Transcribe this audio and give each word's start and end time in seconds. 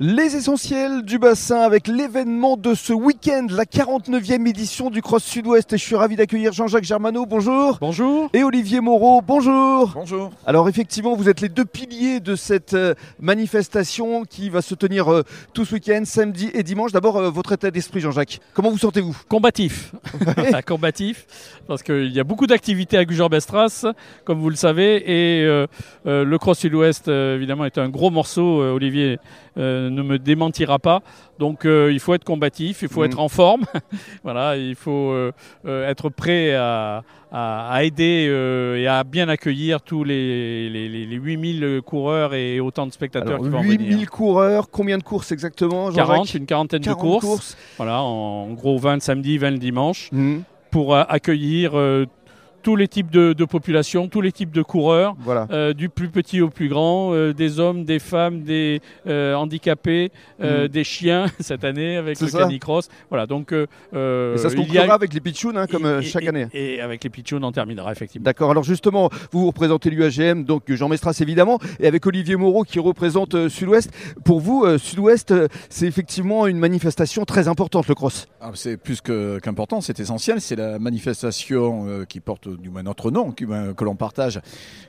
Les 0.00 0.34
essentiels 0.34 1.04
du 1.04 1.20
bassin 1.20 1.60
avec 1.60 1.86
l'événement 1.86 2.56
de 2.56 2.74
ce 2.74 2.92
week-end, 2.92 3.46
la 3.48 3.64
49e 3.64 4.48
édition 4.48 4.90
du 4.90 5.00
Cross 5.00 5.22
Sud-Ouest. 5.22 5.72
Et 5.72 5.78
je 5.78 5.84
suis 5.84 5.94
ravi 5.94 6.16
d'accueillir 6.16 6.52
Jean-Jacques 6.52 6.82
Germano, 6.82 7.26
bonjour. 7.26 7.78
Bonjour. 7.80 8.28
Et 8.32 8.42
Olivier 8.42 8.80
Moreau, 8.80 9.22
bonjour. 9.22 9.92
Bonjour. 9.94 10.32
Alors 10.46 10.68
effectivement, 10.68 11.14
vous 11.14 11.28
êtes 11.28 11.40
les 11.40 11.48
deux 11.48 11.64
piliers 11.64 12.18
de 12.18 12.34
cette 12.34 12.74
euh, 12.74 12.94
manifestation 13.20 14.24
qui 14.24 14.50
va 14.50 14.62
se 14.62 14.74
tenir 14.74 15.12
euh, 15.12 15.22
tout 15.52 15.64
ce 15.64 15.74
week-end, 15.74 16.02
samedi 16.04 16.50
et 16.54 16.64
dimanche. 16.64 16.90
D'abord, 16.90 17.18
euh, 17.18 17.30
votre 17.30 17.52
état 17.52 17.70
d'esprit, 17.70 18.00
Jean-Jacques. 18.00 18.40
Comment 18.52 18.70
vous 18.70 18.78
sentez-vous? 18.78 19.16
Combatif. 19.28 19.92
Combatif, 20.66 21.24
parce 21.68 21.84
qu'il 21.84 22.10
y 22.10 22.18
a 22.18 22.24
beaucoup 22.24 22.48
d'activités 22.48 22.98
à 22.98 23.04
Gujan-Bestras, 23.04 23.86
comme 24.24 24.40
vous 24.40 24.50
le 24.50 24.56
savez, 24.56 24.96
et 25.06 25.44
euh, 25.44 25.68
euh, 26.06 26.24
le 26.24 26.38
Cross 26.38 26.58
Sud-Ouest, 26.58 27.06
euh, 27.06 27.36
évidemment, 27.36 27.64
est 27.64 27.78
un 27.78 27.88
gros 27.88 28.10
morceau. 28.10 28.60
Euh, 28.60 28.72
Olivier 28.72 29.18
euh, 29.56 29.83
ne 29.88 30.02
me 30.02 30.18
démentira 30.18 30.78
pas. 30.78 31.00
Donc, 31.38 31.64
euh, 31.64 31.90
il 31.92 32.00
faut 32.00 32.14
être 32.14 32.24
combatif, 32.24 32.82
il 32.82 32.88
faut 32.88 33.00
Mhm. 33.00 33.06
être 33.06 33.18
en 33.20 33.28
forme. 33.28 33.64
voilà, 34.24 34.56
il 34.56 34.74
faut 34.74 35.10
euh, 35.10 35.32
euh, 35.66 35.88
être 35.88 36.08
prêt 36.10 36.54
à, 36.54 37.02
à- 37.32 37.70
à 37.74 37.82
aider 37.84 38.26
euh, 38.28 38.76
et 38.76 38.86
à 38.86 39.02
bien 39.04 39.28
accueillir 39.28 39.80
tous 39.82 40.04
les, 40.04 40.68
les, 40.70 40.88
les- 40.88 41.06
les 41.06 41.16
8000 41.16 41.80
coureurs 41.84 42.34
et 42.34 42.60
autant 42.60 42.86
de 42.86 42.92
spectateurs 42.92 43.34
Alors, 43.34 43.42
qui 43.44 43.48
vont 43.50 43.62
8000 43.62 43.92
venir. 43.92 44.10
coureurs, 44.10 44.70
combien 44.70 44.98
de 44.98 45.02
courses 45.02 45.32
exactement, 45.32 45.86
Jean-Jacques 45.90 46.06
40, 46.06 46.34
une 46.34 46.46
quarantaine 46.46 46.82
40 46.82 46.96
de 46.98 47.02
courses. 47.02 47.24
courses. 47.24 47.56
Voilà, 47.76 48.02
en 48.02 48.52
gros 48.52 48.78
20 48.78 48.94
le 48.94 49.00
samedi, 49.00 49.38
20 49.38 49.50
le 49.52 49.58
dimanche. 49.58 50.08
Mhm. 50.12 50.42
pour 50.70 50.96
accueillir 50.96 51.76
tous 52.64 52.74
les 52.76 52.88
types 52.88 53.10
de, 53.10 53.34
de 53.34 53.44
populations, 53.44 54.08
tous 54.08 54.20
les 54.22 54.32
types 54.32 54.50
de 54.50 54.62
coureurs, 54.62 55.14
Voilà. 55.20 55.46
euh, 55.50 55.74
du 55.74 55.88
plus 55.90 56.08
petit 56.08 56.40
au 56.40 56.48
plus 56.48 56.68
grand, 56.68 57.12
euh, 57.12 57.32
des 57.34 57.60
hommes, 57.60 57.84
des 57.84 57.98
femmes, 57.98 58.42
des 58.42 58.80
euh, 59.06 59.34
handicapés, 59.34 60.10
euh, 60.42 60.62
Mhm. 60.62 60.68
des 60.68 60.82
chiens 60.84 61.26
cette 61.40 61.62
année 61.62 61.96
avec 61.96 62.18
le 62.18 62.26
ça. 62.26 62.38
canicross. 62.38 62.88
Voilà, 63.10 63.26
donc 63.26 63.52
Et 63.52 63.66
ça 63.92 64.48
se 64.48 64.54
a- 64.54 64.56
conclura 64.56 64.94
avec 64.94 65.12
les 65.12 65.20
pitchouns, 65.20 65.54
hein, 65.56 65.66
comme 65.66 65.84
et- 65.86 65.98
et- 65.98 66.02
chaque 66.02 66.24
et- 66.24 66.28
année. 66.28 66.46
Et 66.54 66.80
avec 66.80 67.04
les 67.04 67.10
pitchouns, 67.10 67.42
on 67.42 67.52
terminera 67.52 67.92
effectivement. 67.92 68.24
D'accord. 68.24 68.50
Alors 68.50 68.64
justement, 68.64 69.10
vous 69.30 69.46
représentez 69.46 69.90
l'UAGM, 69.90 70.44
donc 70.44 70.62
Jean 70.68 70.88
Mestras 70.88 71.18
évidemment, 71.20 71.58
et 71.78 71.86
avec 71.86 72.06
Olivier 72.06 72.36
Moreau 72.36 72.64
qui 72.64 72.78
représente 72.78 73.34
euh, 73.34 73.48
Sud-Ouest. 73.50 73.90
Pour 74.24 74.40
vous, 74.40 74.64
euh, 74.64 74.78
Sud-Ouest, 74.78 75.30
euh, 75.32 75.48
c'est 75.68 75.86
effectivement 75.86 76.46
une 76.46 76.58
manifestation 76.58 77.26
très 77.26 77.46
importante, 77.46 77.88
le 77.88 77.94
cross. 77.94 78.26
Ah, 78.40 78.52
c'est 78.54 78.78
plus 78.78 79.02
que- 79.02 79.38
qu'important, 79.40 79.82
c'est 79.82 80.00
essentiel. 80.00 80.40
C'est 80.40 80.56
la 80.56 80.78
manifestation 80.78 81.86
euh, 81.86 82.04
qui 82.06 82.20
porte 82.20 82.48
du 82.56 82.70
moins 82.70 82.82
notre 82.82 83.10
nom, 83.10 83.34
euh, 83.42 83.74
que 83.74 83.84
l'on 83.84 83.96
partage, 83.96 84.40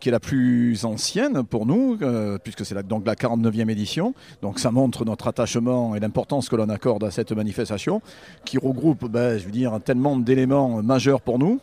qui 0.00 0.08
est 0.08 0.12
la 0.12 0.20
plus 0.20 0.84
ancienne 0.84 1.42
pour 1.44 1.66
nous, 1.66 1.98
euh, 2.02 2.38
puisque 2.42 2.64
c'est 2.64 2.74
la, 2.74 2.82
donc 2.82 3.06
la 3.06 3.14
49e 3.14 3.70
édition. 3.70 4.14
Donc 4.42 4.58
ça 4.58 4.70
montre 4.70 5.04
notre 5.04 5.28
attachement 5.28 5.94
et 5.94 6.00
l'importance 6.00 6.48
que 6.48 6.56
l'on 6.56 6.68
accorde 6.68 7.04
à 7.04 7.10
cette 7.10 7.32
manifestation, 7.32 8.02
qui 8.44 8.58
regroupe, 8.58 9.08
ben, 9.08 9.38
je 9.38 9.44
veux 9.44 9.80
tellement 9.80 10.16
d'éléments 10.16 10.82
majeurs 10.82 11.20
pour 11.20 11.38
nous. 11.38 11.60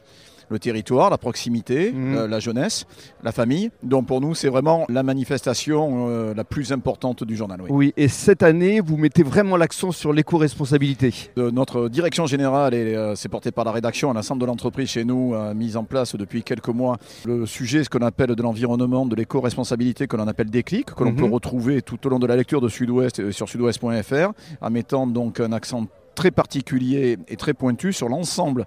Le 0.49 0.59
territoire, 0.59 1.09
la 1.09 1.17
proximité, 1.17 1.91
Mhm. 1.91 2.15
euh, 2.17 2.27
la 2.27 2.39
jeunesse, 2.39 2.85
la 3.23 3.31
famille. 3.31 3.69
Donc 3.83 4.07
pour 4.07 4.19
nous, 4.21 4.33
c'est 4.35 4.49
vraiment 4.49 4.85
la 4.89 5.03
manifestation 5.03 6.07
euh, 6.09 6.33
la 6.33 6.43
plus 6.43 6.71
importante 6.71 7.23
du 7.23 7.35
journal. 7.35 7.61
oui. 7.61 7.67
Oui. 7.71 7.93
Et 7.97 8.07
cette 8.07 8.43
année, 8.43 8.79
vous 8.81 8.97
mettez 8.97 9.23
vraiment 9.23 9.57
l'accent 9.57 9.91
sur 9.91 10.11
l'éco-responsabilité. 10.13 11.13
De 11.35 11.49
notre 11.51 11.87
direction 11.89 12.25
générale, 12.25 12.73
et 12.73 12.95
euh, 12.95 13.15
c'est 13.15 13.29
porté 13.29 13.51
par 13.51 13.63
la 13.65 13.71
rédaction, 13.71 14.11
l'ensemble 14.13 14.41
de 14.41 14.45
l'entreprise 14.47 14.89
chez 14.89 15.05
nous 15.05 15.33
a 15.35 15.53
mis 15.53 15.75
en 15.75 15.83
place 15.83 16.15
depuis 16.15 16.43
quelques 16.43 16.69
mois 16.69 16.97
le 17.25 17.45
sujet, 17.45 17.83
ce 17.83 17.89
qu'on 17.89 17.99
appelle 18.05 18.35
de 18.35 18.41
l'environnement, 18.43 19.05
de 19.05 19.15
l'éco-responsabilité, 19.15 20.07
que 20.07 20.17
l'on 20.17 20.27
appelle 20.27 20.49
déclic, 20.49 20.87
que 20.95 21.03
l'on 21.03 21.11
Mhm. 21.11 21.17
peut 21.17 21.25
retrouver 21.25 21.81
tout 21.81 22.05
au 22.05 22.09
long 22.09 22.19
de 22.19 22.27
la 22.27 22.35
lecture 22.35 22.61
de 22.61 22.69
Sud-Ouest 22.69 23.31
sur 23.31 23.47
sudouest.fr, 23.47 24.31
en 24.61 24.69
mettant 24.69 25.07
donc 25.07 25.39
un 25.39 25.51
accent 25.51 25.85
très 26.15 26.31
particulier 26.31 27.17
et 27.27 27.35
très 27.37 27.53
pointu 27.53 27.93
sur 27.93 28.09
l'ensemble 28.09 28.65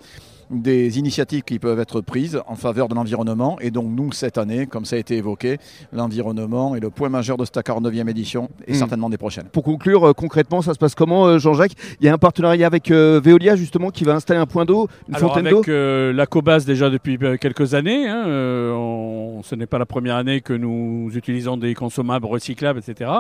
des 0.53 0.99
initiatives 0.99 1.43
qui 1.43 1.59
peuvent 1.59 1.81
être 1.81 2.01
prises 2.01 2.41
en 2.47 2.55
faveur 2.57 2.89
de 2.89 2.95
l'environnement. 2.95 3.59
Et 3.61 3.71
donc 3.71 3.87
nous, 3.89 4.13
cette 4.13 4.39
année, 4.39 4.67
comme 4.67 4.85
ça 4.85 4.97
a 4.97 4.99
été 4.99 5.17
évoqué, 5.17 5.59
l'environnement 5.93 6.77
est 6.77 6.81
le 6.81 6.91
point 6.91 7.09
majeur 7.09 7.37
de 7.37 7.45
cette 7.45 7.57
49e 7.63 8.09
édition 8.09 8.49
et 8.67 8.73
Mhm. 8.73 8.79
certainement 8.79 9.11
des 9.11 9.19
prochaines. 9.19 9.47
Pour 9.53 9.63
conclure, 9.63 10.09
euh, 10.09 10.13
concrètement, 10.13 10.63
ça 10.63 10.75
se 10.75 10.79
passe 10.79 10.95
comment, 10.95 11.27
euh, 11.27 11.39
Jean-Jacques? 11.39 11.73
Il 12.01 12.07
y 12.07 12.09
a 12.09 12.13
un 12.13 12.19
partenariat 12.19 12.67
avec 12.67 12.91
euh, 12.91 13.21
Veolia 13.23 13.57
justement 13.57 13.91
qui 13.91 14.05
va 14.05 14.15
installer 14.15 14.41
un 14.41 14.47
point 14.47 14.65
d'eau, 14.65 14.89
une 15.09 15.15
Alors 15.15 15.31
fontaine 15.31 15.49
d'eau? 15.51 15.59
avec 15.59 15.69
euh, 15.69 16.13
la 16.13 16.27
Cobas 16.27 16.65
déjà 16.67 16.91
depuis 16.91 17.19
quelques 17.41 17.75
années, 17.75 18.09
hein, 18.09 18.25
euh, 18.27 18.73
on- 18.75 19.43
ce 19.43 19.55
n'est 19.55 19.67
pas 19.67 19.79
la 19.79 19.87
première 19.87 20.17
année 20.17 20.41
que 20.41 20.53
nous 20.53 21.11
utilisons 21.15 21.57
des 21.57 21.75
consommables 21.75 22.27
recyclables, 22.27 22.79
etc. 22.87 23.11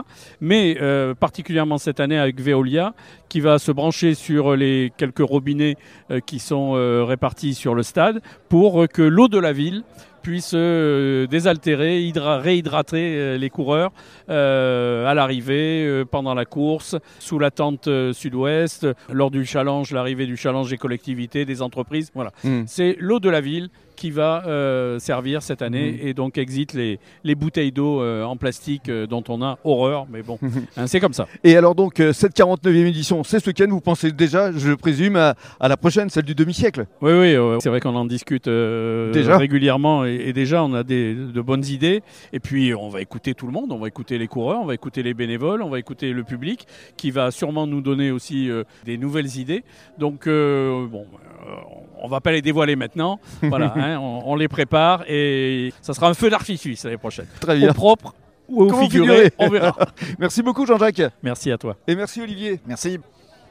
Mais 0.41 0.76
euh, 0.81 1.14
particulièrement 1.14 1.78
cette 1.78 2.00
année 2.00 2.19
avec 2.19 2.41
Veolia, 2.41 2.94
qui 3.28 3.41
va 3.41 3.59
se 3.59 3.72
brancher 3.72 4.14
sur 4.14 4.54
les 4.56 4.93
quelques 4.97 5.20
robinets 5.26 5.76
euh, 6.10 6.20
qui 6.20 6.38
sont 6.38 6.72
euh, 6.75 7.03
répartis 7.22 7.55
sur 7.55 7.77
le 7.77 7.84
stade 7.84 8.21
pour 8.49 8.88
que 8.88 9.03
l'eau 9.03 9.28
de 9.28 9.38
la 9.38 9.53
ville 9.53 9.84
puisse 10.22 10.53
euh, 10.55 11.27
désaltérer, 11.27 12.00
hydra- 12.03 12.38
réhydrater 12.38 13.15
euh, 13.16 13.37
les 13.37 13.50
coureurs 13.50 13.91
euh, 14.31 15.06
à 15.06 15.15
l'arrivée, 15.15 16.05
pendant 16.10 16.34
la 16.34 16.44
course, 16.44 16.97
sous 17.19 17.38
la 17.38 17.50
tente 17.50 17.88
sud-ouest, 18.12 18.87
lors 19.12 19.31
du 19.31 19.44
challenge, 19.44 19.91
l'arrivée 19.91 20.27
du 20.27 20.37
challenge 20.37 20.71
des 20.71 20.78
collectivités, 20.78 21.44
des 21.44 21.62
entreprises. 21.62 22.11
Voilà. 22.15 22.31
Mhm. 22.44 22.65
C'est 22.66 22.97
l'eau 22.99 23.21
de 23.21 23.28
la 23.28 23.41
ville 23.41 23.69
qui 23.94 24.11
va 24.11 24.43
euh, 24.47 24.99
servir 24.99 25.43
cette 25.43 25.62
année 25.62 25.93
Mhm. 25.93 26.09
et 26.09 26.15
donc 26.15 26.38
exit 26.38 26.72
les, 26.72 26.99
les 27.25 27.34
bouteilles 27.34 27.71
d'eau 27.72 28.00
euh, 28.00 28.25
en 28.25 28.37
plastique 28.37 28.88
euh, 28.88 29.06
dont 29.06 29.22
on 29.28 29.43
a 29.43 29.59
horreur, 29.65 30.06
mais 30.11 30.22
bon, 30.22 30.38
hein, 30.77 30.87
c'est 30.87 30.99
comme 30.99 31.12
ça. 31.12 31.27
Et 31.44 31.56
alors 31.56 31.75
donc, 31.75 32.03
cette 32.12 32.34
49e 32.34 32.87
édition, 32.87 33.22
c'est 33.22 33.38
ce 33.38 33.49
week-end, 33.50 33.66
vous 33.69 33.81
pensez 33.82 34.11
déjà, 34.11 34.50
je 34.50 34.72
présume, 34.72 35.16
à, 35.16 35.34
à 35.61 35.69
la 35.69 35.77
prochaine, 35.77 36.09
celle 36.09 36.25
du 36.25 36.34
demi-siècle? 36.34 36.87
Oui, 37.00 37.12
oui, 37.12 37.37
c'est 37.61 37.69
vrai 37.69 37.81
qu'on 37.81 37.94
en 37.94 38.05
discute 38.06 38.47
Déjà? 38.49 39.37
régulièrement 39.37 40.05
et, 40.05 40.12
et 40.17 40.33
déjà 40.33 40.62
on 40.62 40.75
a 40.75 40.83
des, 40.83 41.15
de 41.15 41.41
bonnes 41.41 41.65
idées. 41.65 42.03
Et 42.33 42.41
puis 42.41 42.75
on 42.75 42.89
va 42.89 43.00
écouter 43.00 43.34
tout 43.34 43.47
le 43.47 43.53
monde, 43.53 43.73
on 43.73 43.78
va 43.78 43.89
écouter 43.89 44.19
les 44.19 44.28
coureurs, 44.28 44.61
on 44.61 44.67
va 44.67 44.75
écouter 44.75 45.03
les 45.03 45.15
bénévoles, 45.15 45.62
on 45.62 45.71
va 45.71 45.78
écouter 45.78 46.12
le 46.12 46.25
public 46.25 46.67
qui 46.97 47.11
va 47.11 47.31
sûrement 47.31 47.67
nous 47.67 47.81
donner 47.81 48.11
aussi 48.11 48.50
euh, 48.50 48.65
des 48.84 48.99
nouvelles 48.99 49.37
idées. 49.37 49.65
Donc 49.99 50.27
euh, 50.27 50.87
bon, 50.87 51.06
euh, 51.47 51.55
on 52.00 52.09
va 52.09 52.21
pas 52.21 52.33
les 52.33 52.43
dévoiler 52.43 52.77
maintenant. 52.77 53.21
voilà, 53.43 53.73
hein, 53.77 53.99
on, 53.99 54.23
on 54.27 54.37
les 54.37 54.49
prépare 54.49 55.05
et 55.09 55.73
ça 55.81 55.95
sera 55.95 56.09
un 56.09 56.15
feu 56.15 56.31
d'artifice 56.31 56.84
l'année 56.84 56.99
prochaine. 56.99 57.27
Très 57.41 57.56
bien. 57.56 57.71
Au 57.71 57.75
propre 57.75 58.15
ou 58.49 58.65
au 58.65 58.69
figuré, 58.69 59.25
figurer 59.25 59.33
on 59.39 59.49
verra. 59.49 59.77
Merci 60.19 60.43
beaucoup 60.43 60.67
Jean-Jacques. 60.67 61.03
Merci 61.23 61.50
à 61.50 61.59
toi. 61.59 61.77
Et 61.87 61.94
merci 61.94 62.21
Olivier. 62.21 62.61
Merci. 62.67 62.99